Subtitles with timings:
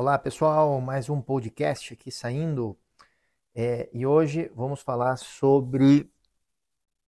[0.00, 2.74] Olá pessoal, mais um podcast aqui saindo
[3.54, 6.10] é, e hoje vamos falar sobre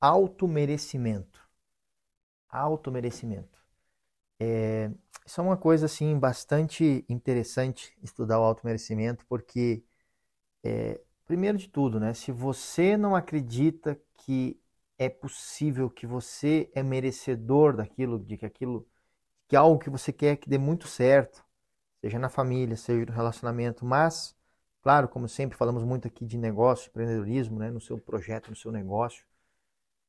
[0.00, 1.46] automerecimento.
[2.48, 3.62] Automerecimento.
[4.40, 4.90] É,
[5.26, 9.84] isso é uma coisa assim bastante interessante estudar o automerecimento porque
[10.64, 14.58] é, primeiro de tudo, né, se você não acredita que
[14.96, 18.88] é possível que você é merecedor daquilo, de que aquilo,
[19.46, 21.46] que algo que você quer que dê muito certo
[22.00, 24.36] seja na família, seja no relacionamento, mas,
[24.82, 28.72] claro, como sempre falamos muito aqui de negócio, empreendedorismo, né, no seu projeto, no seu
[28.72, 29.24] negócio,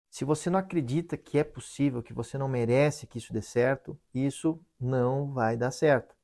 [0.09, 3.99] se você não acredita que é possível, que você não merece que isso dê certo,
[4.13, 6.15] isso não vai dar certo.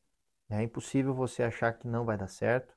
[0.50, 2.74] É impossível você achar que não vai dar certo,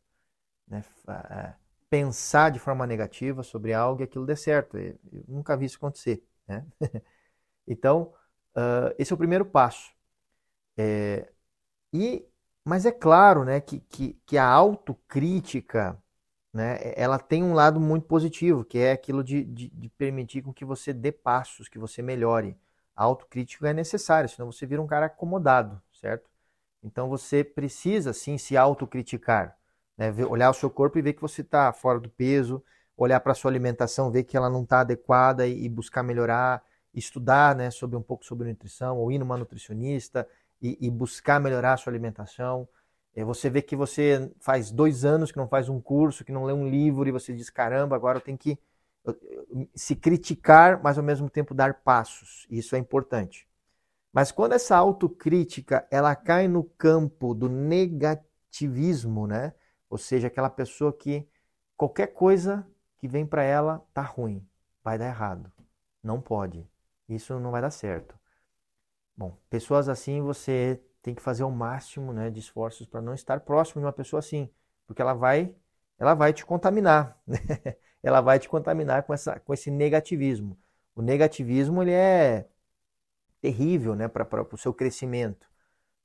[0.67, 0.85] né?
[1.31, 1.55] É,
[1.91, 4.77] pensar de forma negativa sobre algo e aquilo dê certo.
[4.79, 6.23] Eu nunca vi isso acontecer.
[6.47, 6.67] Né?
[7.67, 8.15] então,
[8.57, 9.93] uh, esse é o primeiro passo.
[10.77, 11.31] É,
[11.93, 12.27] e
[12.65, 16.01] mas é claro né, que, que, que a autocrítica
[16.53, 20.53] né, ela tem um lado muito positivo, que é aquilo de, de, de, permitir com
[20.53, 22.57] que você dê passos, que você melhore.
[22.97, 26.29] A autocrítica é necessária, senão você vira um cara acomodado, certo?
[26.83, 29.57] Então você precisa sim se autocriticar,
[29.97, 30.13] né?
[30.29, 32.63] olhar o seu corpo e ver que você está fora do peso,
[32.97, 36.63] olhar para a sua alimentação, ver que ela não está adequada e, e, buscar melhorar,
[36.93, 40.29] estudar né, sobre um pouco sobre nutrição, ou ir numa nutricionista,
[40.61, 42.69] e, e buscar melhorar a sua alimentação.
[43.15, 46.45] É, você vê que você faz dois anos que não faz um curso, que não
[46.45, 48.59] lê um livro e você diz: caramba, agora eu tenho que
[49.75, 52.47] se criticar, mas ao mesmo tempo dar passos.
[52.51, 53.49] Isso é importante.
[54.13, 59.53] Mas quando essa autocrítica ela cai no campo do negativismo, né?
[59.89, 61.27] Ou seja, aquela pessoa que
[61.77, 64.45] qualquer coisa que vem para ela tá ruim,
[64.83, 65.51] vai dar errado,
[66.03, 66.67] não pode,
[67.09, 68.19] isso não vai dar certo.
[69.19, 73.41] Bom, pessoas assim você tem que fazer o máximo né, de esforços para não estar
[73.41, 74.49] próximo de uma pessoa assim,
[74.87, 75.53] porque ela vai,
[75.99, 77.39] ela vai te contaminar, né?
[78.01, 80.57] ela vai te contaminar com, essa, com esse negativismo.
[80.95, 82.49] O negativismo ele é
[83.41, 85.49] terrível né, para o seu crescimento,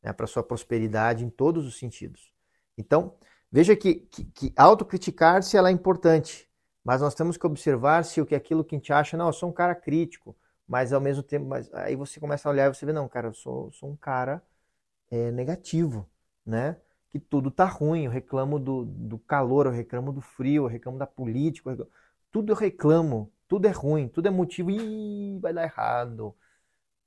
[0.01, 2.33] né, para a sua prosperidade em todos os sentidos.
[2.75, 3.15] Então,
[3.51, 6.49] veja que, que, que autocriticar-se é importante,
[6.83, 9.33] mas nós temos que observar se o que aquilo que a gente acha, não, eu
[9.33, 10.35] sou um cara crítico,
[10.67, 13.27] mas ao mesmo tempo, mas aí você começa a olhar e você vê, não, cara,
[13.29, 14.43] eu sou, sou um cara
[15.11, 16.09] é, negativo,
[16.45, 16.77] né?
[17.09, 20.97] Que tudo tá ruim, eu reclamo do, do calor, eu reclamo do frio, eu reclamo
[20.97, 21.91] da política, eu reclamo,
[22.31, 26.35] tudo eu reclamo, tudo é ruim, tudo é motivo, e vai dar errado.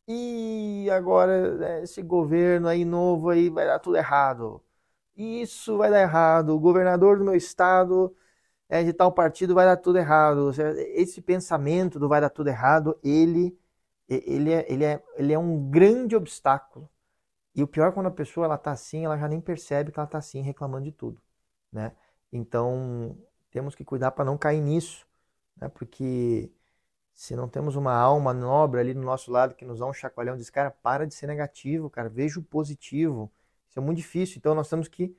[0.09, 4.63] E agora né, esse governo aí novo aí vai dar tudo errado.
[5.17, 6.51] Isso vai dar errado.
[6.51, 8.17] O governador do meu estado
[8.69, 10.51] é, de tal partido vai dar tudo errado.
[10.95, 13.57] Esse pensamento do vai dar tudo errado, ele,
[14.09, 16.89] ele, é, ele, é, ele é um grande obstáculo.
[17.55, 19.99] E o pior é quando a pessoa ela tá assim, ela já nem percebe que
[19.99, 21.21] ela está assim, reclamando de tudo,
[21.73, 21.93] né?
[22.33, 23.17] Então,
[23.51, 25.07] temos que cuidar para não cair nisso,
[25.57, 25.69] né?
[25.69, 26.51] Porque
[27.15, 30.37] se não temos uma alma nobre ali do nosso lado que nos dá um chacoalhão,
[30.37, 33.33] diz, cara, para de ser negativo, cara, veja o positivo.
[33.71, 34.39] Isso é muito difícil.
[34.39, 35.17] Então, nós temos que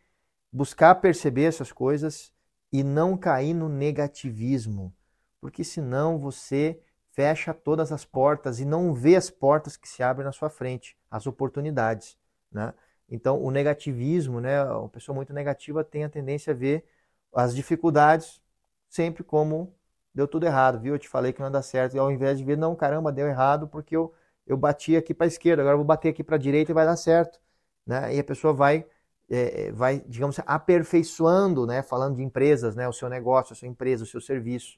[0.51, 2.31] buscar perceber essas coisas
[2.77, 4.93] e não cair no negativismo,
[5.41, 6.79] porque senão você
[7.11, 10.95] fecha todas as portas e não vê as portas que se abrem na sua frente,
[11.09, 12.15] as oportunidades,
[12.51, 12.71] né?
[13.09, 16.85] Então, o negativismo, né, uma pessoa muito negativa tem a tendência a ver
[17.33, 18.39] as dificuldades
[18.87, 19.73] sempre como
[20.13, 20.93] deu tudo errado, viu?
[20.93, 23.27] Eu te falei que não dar certo, e ao invés de ver, não, caramba, deu
[23.27, 24.13] errado porque eu,
[24.45, 26.75] eu bati aqui para a esquerda, agora eu vou bater aqui para a direita e
[26.75, 27.39] vai dar certo,
[27.85, 28.13] né?
[28.15, 28.85] E a pessoa vai
[29.29, 33.67] é, é, vai, digamos, aperfeiçoando, né, falando de empresas, né, o seu negócio, a sua
[33.67, 34.77] empresa, o seu serviço,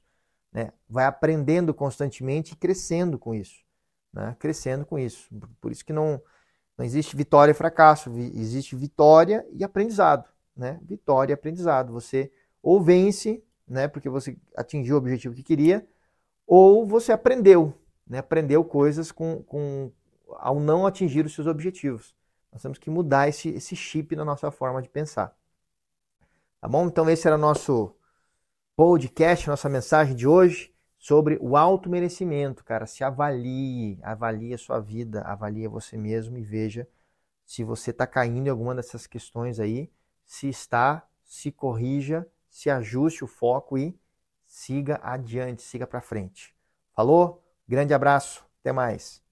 [0.52, 3.62] né, vai aprendendo constantemente e crescendo com isso,
[4.12, 5.28] né, crescendo com isso.
[5.60, 6.20] Por isso que não,
[6.76, 11.92] não existe vitória e fracasso, existe vitória e aprendizado, né, vitória e aprendizado.
[11.92, 15.86] Você ou vence, né, porque você atingiu o objetivo que queria,
[16.46, 17.72] ou você aprendeu,
[18.06, 19.92] né, aprendeu coisas com, com
[20.38, 22.14] ao não atingir os seus objetivos.
[22.52, 25.36] Nós temos que mudar esse, esse chip na nossa forma de pensar.
[26.60, 26.86] Tá bom?
[26.86, 27.94] Então, esse era nosso
[28.76, 32.86] podcast, nossa mensagem de hoje sobre o auto-merecimento, cara.
[32.86, 36.86] Se avalie, avalie a sua vida, avalie você mesmo e veja
[37.44, 39.90] se você está caindo em alguma dessas questões aí.
[40.26, 43.98] Se está, se corrija, se ajuste o foco e
[44.46, 46.54] siga adiante, siga para frente.
[46.94, 47.42] Falou?
[47.66, 49.22] Grande abraço, até mais.